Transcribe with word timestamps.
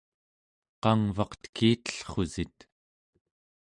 qangvaq 0.81 1.31
tekitellrusit? 1.41 2.57